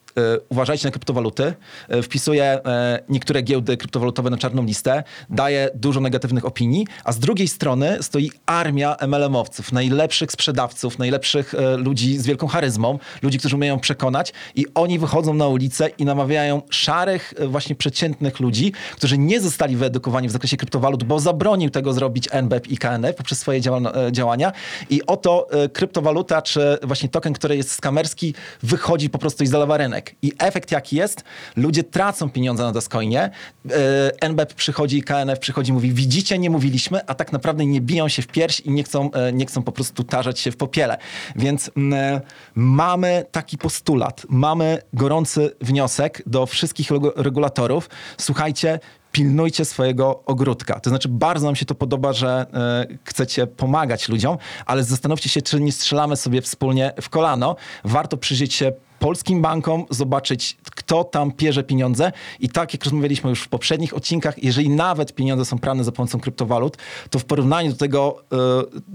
uważajcie 0.48 0.88
na 0.88 0.90
kryptowaluty, 0.90 1.54
e, 1.88 2.02
wpisuje 2.02 2.44
e, 2.44 3.00
niektóre 3.08 3.42
giełdy 3.42 3.76
kryptowalutowe 3.76 4.30
na 4.30 4.36
czarną 4.36 4.64
listę, 4.64 5.02
daje 5.30 5.70
dużo 5.74 6.00
negatywnych 6.00 6.44
opinii, 6.44 6.86
a 7.04 7.12
z 7.12 7.18
drugiej 7.18 7.48
strony 7.48 7.98
stoi 8.00 8.30
armia 8.46 8.96
MLM-owców, 9.00 9.72
najlepszych 9.72 10.32
sprzedawców, 10.32 10.98
najlepszych 10.98 11.54
e, 11.54 11.76
ludzi 11.76 12.18
z 12.18 12.26
wielką 12.26 12.46
charyzmą, 12.46 12.98
ludzi, 13.22 13.38
którzy 13.38 13.56
umieją 13.56 13.80
przekonać. 13.80 14.32
I 14.54 14.66
oni 14.74 14.98
wychodzą 14.98 15.34
na 15.34 15.48
ulicę 15.48 15.88
i 15.98 16.04
namawiają 16.04 16.62
szarych, 16.70 17.34
e, 17.38 17.46
właśnie 17.46 17.76
przeciętnych 17.76 18.40
ludzi, 18.40 18.72
którzy 18.96 19.18
nie 19.18 19.40
zostali 19.40 19.76
wyedukowani 19.76 20.28
w 20.28 20.30
zakresie 20.30 20.56
kryptowalut, 20.56 21.04
bo 21.04 21.20
zabronił 21.20 21.70
tego 21.70 21.92
zrobić 21.92 22.28
NBEP 22.32 22.66
i 22.68 22.78
KNF 22.78 23.16
poprzez 23.16 23.38
swoje 23.38 23.58
e, 23.58 24.12
działania. 24.12 24.52
I 24.90 25.06
oto 25.06 25.46
e, 25.50 25.68
kryptowaluta, 25.68 26.42
czy 26.42 26.78
właśnie 26.82 27.08
token, 27.08 27.32
który 27.32 27.56
jest 27.56 27.72
skamerski, 27.72 28.34
wychodzi 28.62 29.10
po 29.10 29.18
prostu 29.18 29.44
i 29.44 29.46
zalewa 29.46 29.76
rynek. 29.76 30.03
I 30.22 30.32
efekt 30.38 30.70
jaki 30.72 30.96
jest? 30.96 31.24
Ludzie 31.56 31.84
tracą 31.84 32.30
pieniądze 32.30 32.62
na 32.62 32.72
Dascoinie, 32.72 33.30
e, 33.70 34.28
NBEP 34.28 34.54
przychodzi, 34.54 35.02
KNF 35.02 35.38
przychodzi, 35.38 35.72
mówi 35.72 35.92
widzicie, 35.92 36.38
nie 36.38 36.50
mówiliśmy, 36.50 37.06
a 37.06 37.14
tak 37.14 37.32
naprawdę 37.32 37.66
nie 37.66 37.80
biją 37.80 38.08
się 38.08 38.22
w 38.22 38.26
pierś 38.26 38.60
i 38.60 38.70
nie 38.70 38.82
chcą, 38.82 39.12
e, 39.12 39.32
nie 39.32 39.46
chcą 39.46 39.62
po 39.62 39.72
prostu 39.72 40.04
tarzać 40.04 40.40
się 40.40 40.50
w 40.50 40.56
popiele. 40.56 40.98
Więc 41.36 41.70
e, 41.92 42.20
mamy 42.54 43.24
taki 43.32 43.58
postulat, 43.58 44.26
mamy 44.28 44.82
gorący 44.92 45.50
wniosek 45.60 46.22
do 46.26 46.46
wszystkich 46.46 46.90
regu- 46.90 47.12
regulatorów. 47.16 47.90
Słuchajcie, 48.18 48.78
pilnujcie 49.14 49.64
swojego 49.64 50.22
ogródka. 50.26 50.80
To 50.80 50.90
znaczy, 50.90 51.08
bardzo 51.08 51.46
nam 51.46 51.56
się 51.56 51.64
to 51.66 51.74
podoba, 51.74 52.12
że 52.12 52.46
e, 52.54 52.86
chcecie 53.04 53.46
pomagać 53.46 54.08
ludziom, 54.08 54.38
ale 54.66 54.84
zastanówcie 54.84 55.28
się, 55.28 55.42
czy 55.42 55.60
nie 55.60 55.72
strzelamy 55.72 56.16
sobie 56.16 56.42
wspólnie 56.42 56.92
w 57.02 57.08
kolano. 57.08 57.56
Warto 57.84 58.16
przyjrzeć 58.16 58.54
się 58.54 58.72
polskim 58.98 59.42
bankom, 59.42 59.84
zobaczyć, 59.90 60.56
kto 60.64 61.04
tam 61.04 61.32
pierze 61.32 61.64
pieniądze. 61.64 62.12
I 62.40 62.48
tak 62.48 62.72
jak 62.72 62.84
rozmawialiśmy 62.84 63.30
już 63.30 63.42
w 63.42 63.48
poprzednich 63.48 63.96
odcinkach, 63.96 64.42
jeżeli 64.42 64.70
nawet 64.70 65.14
pieniądze 65.14 65.44
są 65.44 65.58
prane 65.58 65.84
za 65.84 65.92
pomocą 65.92 66.20
kryptowalut, 66.20 66.76
to 67.10 67.18
w 67.18 67.24
porównaniu 67.24 67.70
do 67.70 67.76
tego, 67.76 68.22
e, 68.32 68.36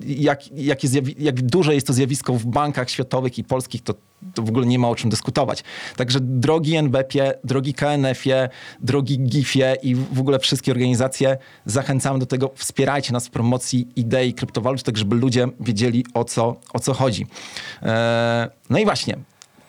jak, 0.06 0.52
jak, 0.52 0.84
jest, 0.84 0.96
jak 1.20 1.42
duże 1.42 1.76
jest 1.76 1.88
to 1.88 1.94
zjawisko 1.94 2.34
w 2.34 2.46
bankach 2.46 2.90
światowych 2.90 3.38
i 3.38 3.44
polskich, 3.44 3.84
to, 3.84 3.94
to 4.34 4.44
w 4.44 4.50
ogóle 4.50 4.66
nie 4.66 4.80
ma 4.80 4.90
o 4.90 4.96
czym 4.96 5.10
dyskutować. 5.10 5.64
Także 5.96 6.20
drogi 6.22 6.76
NBP-ie, 6.76 7.34
drogi 7.44 7.74
KNF-ie, 7.74 8.50
drogi 8.80 9.20
GIF-ie 9.20 9.76
i 9.84 9.96
w 9.96 10.20
ogóle 10.20 10.40
wszystkie 10.40 10.72
organizacje, 10.72 11.38
zachęcamy 11.66 12.20
do 12.20 12.26
tego, 12.26 12.52
wspierajcie 12.56 13.14
nas 13.14 13.28
w 13.28 13.30
promocji 13.30 13.88
idei 13.96 14.34
kryptowalut, 14.34 14.84
tak 14.84 14.98
żeby 14.98 15.16
ludzie 15.16 15.48
wiedzieli 15.60 16.06
o 16.14 16.24
co, 16.24 16.56
o 16.74 16.80
co 16.80 16.94
chodzi. 16.94 17.28
E, 17.82 18.50
no 18.70 18.80
i 18.80 18.86
właśnie, 18.86 19.18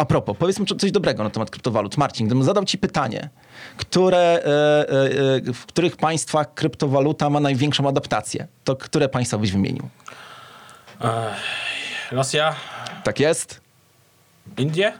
a 0.00 0.04
propos, 0.04 0.36
powiedzmy 0.38 0.66
co- 0.66 0.74
coś 0.74 0.90
dobrego 0.92 1.24
na 1.24 1.30
temat 1.30 1.50
kryptowalut. 1.50 1.96
Marcin, 1.96 2.26
gdybym 2.26 2.44
zadał 2.44 2.64
ci 2.64 2.78
pytanie, 2.78 3.28
które, 3.76 4.18
e, 4.18 4.44
e, 4.46 5.48
e, 5.48 5.52
w 5.52 5.66
których 5.66 5.96
państwach 5.96 6.54
kryptowaluta 6.54 7.30
ma 7.30 7.40
największą 7.40 7.88
adaptację, 7.88 8.46
to 8.64 8.76
które 8.76 9.08
państwa 9.08 9.38
byś 9.38 9.52
wymienił? 9.52 9.88
Rosja, 12.12 12.54
Tak 13.04 13.20
jest? 13.20 13.60
Indie, 14.58 14.92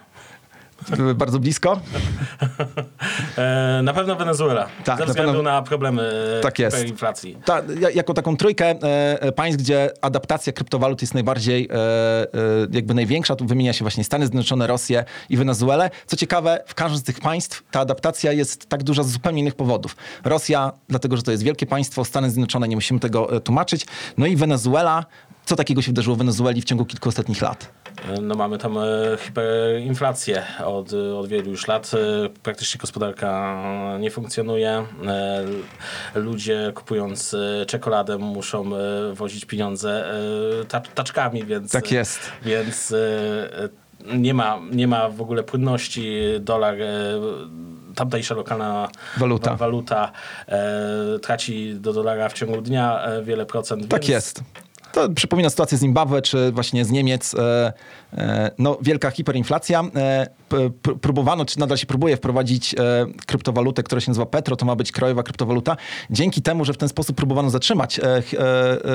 Bardzo 1.15 1.39
blisko? 1.39 1.81
e, 3.39 3.81
na 3.83 3.93
pewno 3.93 4.17
Wenezuela. 4.17 4.67
Tak, 4.85 4.99
ze 4.99 5.05
na 5.05 5.07
względu 5.07 5.33
pewno- 5.33 5.51
na 5.51 5.63
problemy 5.63 6.03
e, 6.39 6.41
Tak 6.41 6.59
jest. 6.59 6.77
hiperinflacji. 6.77 7.37
Ta, 7.45 7.63
ja- 7.81 7.91
jako 7.91 8.15
taką 8.15 8.37
trójkę 8.37 8.65
e, 8.67 8.77
e, 9.23 9.33
państw, 9.33 9.63
gdzie 9.63 9.91
adaptacja 10.03 10.53
kryptowalut 10.53 11.01
jest 11.01 11.15
najbardziej, 11.15 11.69
e, 11.71 11.75
e, 11.75 12.27
jakby 12.73 12.95
największa, 12.95 13.37
tu 13.37 13.47
wymienia 13.47 13.73
się 13.73 13.85
właśnie 13.85 14.05
Stany 14.05 14.27
Zjednoczone, 14.27 14.67
Rosję 14.67 15.05
i 15.29 15.37
Wenezuelę. 15.37 15.91
Co 16.07 16.17
ciekawe, 16.17 16.63
w 16.67 16.75
każdym 16.75 16.99
z 17.01 17.03
tych 17.03 17.21
państw 17.21 17.63
ta 17.71 17.81
adaptacja 17.81 18.33
jest 18.33 18.67
tak 18.69 18.83
duża 18.83 19.03
z 19.03 19.11
zupełnie 19.11 19.41
innych 19.41 19.55
powodów. 19.55 19.97
Rosja, 20.25 20.73
dlatego 20.89 21.17
że 21.17 21.23
to 21.23 21.31
jest 21.31 21.43
wielkie 21.43 21.67
państwo, 21.67 22.05
Stany 22.05 22.31
Zjednoczone, 22.31 22.69
nie 22.69 22.77
musimy 22.77 23.01
tego 23.01 23.41
tłumaczyć. 23.41 23.87
No 24.19 24.27
i 24.27 24.37
Wenezuela, 24.37 25.05
co 25.45 25.57
takiego 25.57 25.83
się 25.83 25.89
wydarzyło 25.89 26.17
w 26.17 26.19
Wenezueli 26.19 26.61
w 26.63 26.65
ciągu 26.65 26.85
kilku 26.85 27.09
ostatnich 27.09 27.43
lat? 27.43 27.69
No 28.23 28.35
mamy 28.35 28.59
tam 28.59 28.79
e, 28.79 28.83
hiperinflację 29.19 30.43
od, 30.65 30.93
od 30.93 31.29
wielu 31.29 31.51
już 31.51 31.69
lat. 31.69 31.91
E, 31.95 32.29
Praktycznie 32.43 32.79
gospodarka 32.79 33.63
nie 34.01 34.11
funkcjonuje. 34.11 34.85
E, 35.07 35.45
Ludzie 36.15 36.73
kupując 36.75 37.37
czekoladę 37.67 38.19
muszą 38.19 38.71
wozić 39.13 39.45
pieniądze 39.45 40.05
ta- 40.69 40.81
taczkami, 40.81 41.45
więc... 41.45 41.73
Tak 41.73 41.93
jest. 41.93 42.33
Więc 42.43 42.95
nie 44.07 44.35
ma, 44.35 44.59
nie 44.73 44.89
ma 44.89 45.09
w 45.09 45.21
ogóle 45.21 45.43
płynności. 45.43 46.21
Dolar, 46.41 46.77
tamtejsza 47.95 48.35
lokalna 48.35 48.89
Waluta. 49.17 49.51
wa- 49.51 49.57
waluta 49.57 50.13
traci 51.23 51.75
do 51.75 51.93
dolara 51.93 52.29
w 52.29 52.33
ciągu 52.33 52.61
dnia 52.63 53.03
wiele 53.23 53.47
procent. 53.47 53.89
Tak 53.89 54.09
jest. 54.09 54.43
To 54.93 55.09
przypomina 55.09 55.51
sytuację 55.51 55.79
z 55.79 55.81
Zimbabwe, 55.81 56.23
czy 56.23 56.53
właśnie 56.53 56.85
z 56.85 56.91
Niemiec. 56.91 57.35
E, 57.35 57.73
e, 58.13 58.51
no, 58.59 58.79
wielka 58.83 59.11
hiperinflacja. 59.11 59.85
Próbowano, 61.01 61.45
czy 61.45 61.59
nadal 61.59 61.79
się 61.79 61.87
próbuje 61.87 62.17
wprowadzić 62.17 62.75
e, 62.75 63.07
kryptowalutę, 63.27 63.83
która 63.83 64.01
się 64.01 64.11
nazywa 64.11 64.27
Petro. 64.27 64.57
To 64.57 64.67
ma 64.67 64.77
być 64.77 64.93
krajowa 64.93 65.23
kryptowaluta. 65.23 65.77
Dzięki 66.11 66.43
temu, 66.43 66.65
że 66.65 66.73
w 66.73 66.77
ten 66.77 66.89
sposób 66.89 67.17
próbowano 67.17 67.51
zatrzymać 67.51 67.99
e, 67.99 68.03
e, 68.05 68.23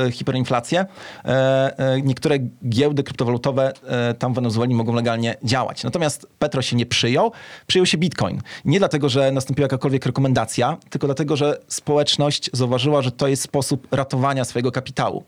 e, 0.06 0.12
hiperinflację, 0.12 0.86
e, 1.26 1.80
e, 1.80 2.02
niektóre 2.02 2.40
giełdy 2.70 3.04
kryptowalutowe 3.04 3.74
tam 4.20 4.34
w 4.34 4.36
Wenezueli 4.36 4.76
mogą 4.76 4.94
legalnie 4.94 5.38
działać. 5.44 5.84
Natomiast 5.84 6.28
Petro 6.40 6.62
się 6.62 6.76
nie 6.76 6.86
przyjął, 6.86 7.32
przyjął 7.68 7.86
się 7.86 7.98
Bitcoin. 7.98 8.42
Nie 8.66 8.80
dlatego, 8.80 9.10
że 9.10 9.32
nastąpiła 9.32 9.66
jakakolwiek 9.66 10.06
rekomendacja, 10.06 10.78
tylko 10.90 11.08
dlatego, 11.08 11.36
że 11.36 11.60
społeczność 11.68 12.50
zauważyła, 12.54 13.02
że 13.02 13.12
to 13.12 13.28
jest 13.28 13.42
sposób 13.44 13.88
ratowania 13.92 14.46
swojego 14.46 14.72
kapitału. 14.72 15.24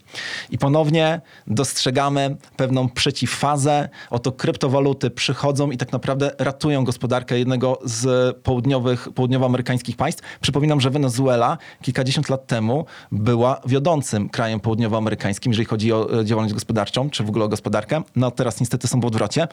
I 0.49 0.57
ponownie 0.57 1.21
dostrzegamy 1.47 2.35
pewną 2.57 2.89
przeciwfazę. 2.89 3.89
Oto 4.09 4.31
kryptowaluty 4.31 5.09
przychodzą 5.09 5.71
i 5.71 5.77
tak 5.77 5.91
naprawdę 5.91 6.16
ratują 6.39 6.83
gospodarkę 6.83 7.39
jednego 7.39 7.79
z 7.83 8.37
południowych, 8.37 9.09
południowoamerykańskich 9.15 9.95
państw. 9.95 10.23
Przypominam, 10.41 10.81
że 10.81 10.89
Wenezuela 10.89 11.57
kilkadziesiąt 11.81 12.29
lat 12.29 12.47
temu 12.47 12.85
była 13.11 13.61
wiodącym 13.65 14.29
krajem 14.29 14.59
południowoamerykańskim, 14.59 15.51
jeżeli 15.51 15.65
chodzi 15.65 15.93
o 15.93 16.19
e, 16.19 16.25
działalność 16.25 16.53
gospodarczą, 16.53 17.09
czy 17.09 17.23
w 17.23 17.29
ogóle 17.29 17.45
o 17.45 17.49
gospodarkę. 17.49 18.01
No 18.15 18.31
teraz 18.31 18.59
niestety 18.59 18.87
są 18.87 18.99
w 18.99 19.05
odwrocie. 19.05 19.47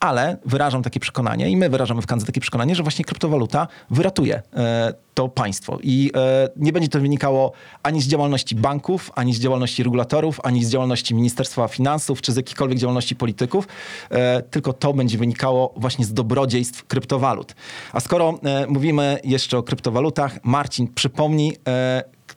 Ale 0.00 0.36
wyrażam 0.44 0.82
takie 0.82 1.00
przekonanie 1.00 1.50
i 1.50 1.56
my 1.56 1.68
wyrażamy 1.68 2.02
w 2.02 2.06
Kandze 2.06 2.26
takie 2.26 2.40
przekonanie, 2.40 2.74
że 2.74 2.82
właśnie 2.82 3.04
kryptowaluta 3.04 3.68
wyratuje 3.90 4.42
e, 4.56 4.94
to 5.14 5.28
państwo. 5.28 5.78
I 5.82 6.10
e, 6.16 6.48
nie 6.56 6.72
będzie 6.72 6.88
to 6.88 7.00
wynikało 7.00 7.52
ani 7.82 8.02
z 8.02 8.08
działalności 8.08 8.54
banków, 8.54 9.10
ani 9.14 9.34
z 9.34 9.40
działalności 9.40 9.82
regulatorów, 9.82 10.40
ani 10.42 10.64
z 10.64 10.70
działalności 10.70 11.14
Ministerstwa 11.14 11.68
Finansów, 11.68 12.20
czy 12.20 12.32
z 12.32 12.36
jakiejkolwiek 12.36 12.78
działalności 12.78 13.16
polityków, 13.16 13.68
e, 14.10 14.42
tylko 14.42 14.72
to 14.72 14.94
będzie 14.94 15.18
wynikało 15.18 15.74
właśnie 15.76 16.04
z 16.04 16.12
dobrodziejstw 16.12 16.86
kryptowalut. 16.86 17.54
A 17.92 18.00
skoro 18.00 18.38
mówimy 18.68 19.20
jeszcze 19.24 19.58
o 19.58 19.62
kryptowalutach, 19.62 20.44
Marcin, 20.44 20.88
przypomnij, 20.94 21.56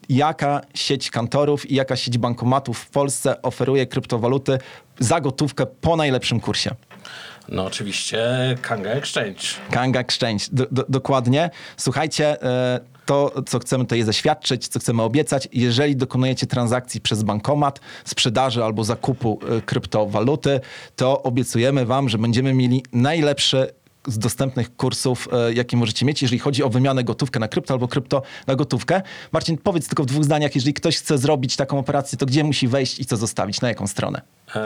jaka 0.10 0.62
sieć 0.74 1.12
kantorów 1.12 1.72
i 1.72 1.76
jaka 1.76 1.96
sieć 1.96 2.18
bankomatów 2.18 2.80
w 2.80 2.90
Polsce 2.90 3.42
oferuje 3.42 3.86
kryptowaluty 3.86 4.58
za 5.00 5.22
gotówkę 5.22 5.66
po 5.66 5.96
najlepszym 5.96 6.40
kursie. 6.40 6.76
No 7.50 7.66
oczywiście 7.66 8.20
Kanga 8.62 8.90
Exchange. 8.90 9.42
Kanga 9.72 10.00
Exchange, 10.00 10.46
do, 10.52 10.66
do, 10.72 10.86
dokładnie. 10.90 11.50
Słuchajcie, 11.78 12.44
e, 12.44 12.80
to 13.06 13.32
co 13.48 13.60
chcemy 13.60 13.84
tutaj 13.84 14.04
zaświadczyć, 14.04 14.68
co 14.68 14.80
chcemy 14.80 15.04
obiecać, 15.04 15.48
jeżeli 15.54 15.96
dokonujecie 15.96 16.48
transakcji 16.48 17.02
przez 17.02 17.24
bankomat, 17.24 17.80
sprzedaży 18.06 18.64
albo 18.64 18.84
zakupu 18.84 19.40
e, 19.58 19.62
kryptowaluty, 19.62 20.60
to 20.96 21.24
obiecujemy 21.24 21.86
wam, 21.86 22.10
że 22.10 22.18
będziemy 22.18 22.54
mieli 22.54 22.84
najlepszy 22.94 23.68
z 24.08 24.18
dostępnych 24.18 24.76
kursów, 24.76 25.30
e, 25.32 25.54
jakie 25.54 25.78
możecie 25.78 26.06
mieć, 26.06 26.22
jeżeli 26.22 26.40
chodzi 26.40 26.64
o 26.64 26.70
wymianę 26.70 27.04
gotówkę 27.04 27.40
na 27.40 27.48
krypto 27.48 27.74
albo 27.74 27.88
krypto 27.88 28.22
na 28.48 28.56
gotówkę. 28.56 29.02
Marcin, 29.32 29.58
powiedz 29.58 29.88
tylko 29.88 30.04
w 30.04 30.06
dwóch 30.06 30.24
zdaniach, 30.24 30.56
jeżeli 30.56 30.74
ktoś 30.74 30.98
chce 30.98 31.18
zrobić 31.18 31.56
taką 31.56 31.80
operację, 31.80 32.18
to 32.18 32.26
gdzie 32.26 32.44
musi 32.44 32.68
wejść 32.68 33.00
i 33.00 33.06
co 33.06 33.18
zostawić, 33.18 33.62
na 33.62 33.68
jaką 33.68 33.88
stronę? 33.88 34.22
E, 34.56 34.62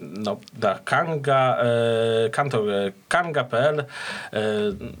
no, 0.00 0.40
da, 0.52 0.78
Kanga, 0.84 1.58
e, 1.58 2.30
kantor 2.30 2.70
e, 2.70 2.92
kanga.pl. 3.08 3.84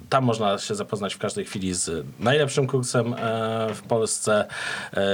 Tam 0.08 0.24
można 0.24 0.58
się 0.58 0.74
zapoznać 0.74 1.14
w 1.14 1.18
każdej 1.18 1.44
chwili 1.44 1.74
z 1.74 2.06
najlepszym 2.20 2.66
kursem 2.66 3.14
w 3.74 3.82
Polsce, 3.88 4.46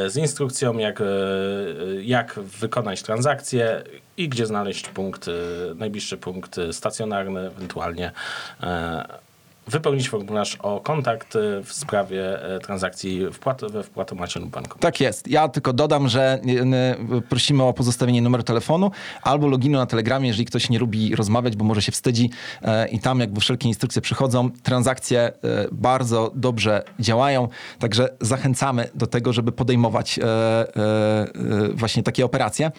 z 0.06 0.16
instrukcją, 0.16 0.78
jak, 0.78 1.02
jak 2.02 2.38
wykonać 2.40 3.02
transakcję 3.02 3.82
i 4.16 4.28
gdzie 4.28 4.46
znaleźć 4.46 4.88
punkt, 4.88 5.26
najbliższy 5.74 6.16
punkt 6.16 6.56
stacjonarny, 6.72 7.40
ewentualnie 7.40 8.12
wypełnić 9.70 10.08
formularz 10.08 10.56
o 10.56 10.80
kontakt 10.80 11.36
e, 11.36 11.62
w 11.64 11.72
sprawie 11.72 12.42
e, 12.54 12.58
transakcji 12.58 13.32
wpłat, 13.32 13.60
we 13.72 13.82
wpłatomacie 13.82 14.40
lub 14.40 14.50
banku. 14.50 14.78
Tak 14.78 15.00
jest. 15.00 15.28
Ja 15.28 15.48
tylko 15.48 15.72
dodam, 15.72 16.08
że 16.08 16.40
y, 17.18 17.22
prosimy 17.22 17.62
o 17.62 17.72
pozostawienie 17.72 18.22
numeru 18.22 18.42
telefonu 18.42 18.90
albo 19.22 19.46
loginu 19.48 19.78
na 19.78 19.86
Telegramie, 19.86 20.28
jeżeli 20.28 20.44
ktoś 20.46 20.70
nie 20.70 20.78
lubi 20.78 21.16
rozmawiać, 21.16 21.56
bo 21.56 21.64
może 21.64 21.82
się 21.82 21.92
wstydzi 21.92 22.30
e, 22.62 22.88
i 22.88 22.98
tam 22.98 23.20
jakby 23.20 23.40
wszelkie 23.40 23.68
instrukcje 23.68 24.02
przychodzą. 24.02 24.50
Transakcje 24.62 25.20
e, 25.20 25.32
bardzo 25.72 26.30
dobrze 26.34 26.82
działają, 26.98 27.48
także 27.78 28.08
zachęcamy 28.20 28.88
do 28.94 29.06
tego, 29.06 29.32
żeby 29.32 29.52
podejmować 29.52 30.18
e, 30.18 30.22
e, 30.24 30.66
e, 30.76 31.28
właśnie 31.74 32.02
takie 32.02 32.24
operacje. 32.24 32.70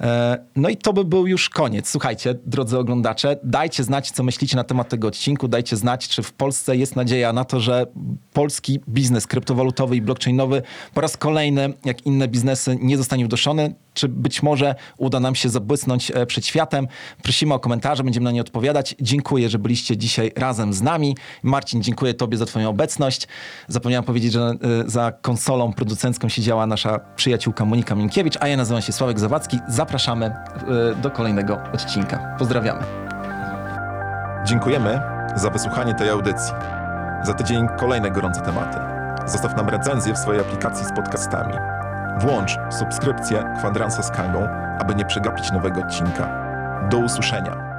E, 0.00 0.44
No 0.56 0.68
i 0.68 0.76
to 0.76 0.92
by 0.92 1.04
był 1.04 1.26
już 1.26 1.48
koniec. 1.48 1.90
Słuchajcie, 1.90 2.34
drodzy 2.46 2.78
oglądacze, 2.78 3.36
dajcie 3.42 3.84
znać, 3.84 4.10
co 4.10 4.22
myślicie 4.22 4.56
na 4.56 4.64
temat 4.64 4.88
tego 4.88 5.08
odcinku. 5.08 5.48
Dajcie 5.48 5.76
znać, 5.76 6.08
czy 6.08 6.22
w 6.24 6.32
Polsce 6.32 6.76
jest 6.76 6.96
nadzieja 6.96 7.32
na 7.32 7.44
to, 7.44 7.60
że 7.60 7.86
polski 8.32 8.80
biznes 8.88 9.26
kryptowalutowy 9.26 9.96
i 9.96 10.02
blockchainowy 10.02 10.62
po 10.94 11.00
raz 11.00 11.16
kolejny, 11.16 11.74
jak 11.84 12.06
inne 12.06 12.28
biznesy, 12.28 12.78
nie 12.80 12.96
zostanie 12.96 13.24
uduszony, 13.24 13.74
czy 13.94 14.08
być 14.08 14.42
może 14.42 14.74
uda 14.98 15.20
nam 15.20 15.34
się 15.34 15.48
zabłysnąć 15.48 16.10
e, 16.10 16.26
przed 16.26 16.46
światem. 16.46 16.88
Prosimy 17.22 17.54
o 17.54 17.58
komentarze, 17.58 18.04
będziemy 18.04 18.24
na 18.24 18.30
nie 18.30 18.40
odpowiadać. 18.40 18.94
Dziękuję, 19.00 19.48
że 19.48 19.58
byliście 19.58 19.96
dzisiaj 19.96 20.32
razem 20.36 20.72
z 20.72 20.82
nami. 20.82 21.16
Marcin, 21.42 21.82
dziękuję 21.82 22.14
Tobie 22.14 22.36
za 22.36 22.46
Twoją 22.46 22.68
obecność. 22.68 23.28
Zapomniałem 23.68 24.04
powiedzieć, 24.04 24.32
że 24.32 24.40
e, 24.40 24.54
za 24.86 25.12
konsolą 25.12 25.72
producencką 25.72 26.28
siedziała 26.28 26.66
nasza 26.66 27.00
przyjaciółka 27.16 27.64
Monika 27.64 27.94
Minkiewicz, 27.94 28.36
a 28.40 28.48
ja 28.48 28.56
nazywam 28.56 28.82
się 28.82 28.92
Sławek 28.92 29.20
Zawadzki. 29.20 29.58
Zapraszamy 29.68 30.26
e, 30.26 30.34
do 31.02 31.10
kolejnego 31.10 31.58
odcinka. 31.72 32.36
Pozdrawiamy. 32.38 32.82
Dziękujemy 34.46 35.13
za 35.34 35.50
wysłuchanie 35.50 35.94
tej 35.94 36.10
audycji. 36.10 36.54
Za 37.22 37.34
tydzień 37.34 37.68
kolejne 37.78 38.10
gorące 38.10 38.40
tematy. 38.40 38.78
Zostaw 39.26 39.56
nam 39.56 39.68
recenzję 39.68 40.14
w 40.14 40.18
swojej 40.18 40.40
aplikacji 40.40 40.86
z 40.86 40.92
podcastami. 40.92 41.54
Włącz 42.18 42.58
subskrypcję 42.70 43.44
Kwadransa 43.58 44.02
z 44.02 44.10
Kangą, 44.10 44.48
aby 44.78 44.94
nie 44.94 45.04
przegapić 45.04 45.52
nowego 45.52 45.80
odcinka. 45.80 46.28
Do 46.90 46.98
usłyszenia. 46.98 47.73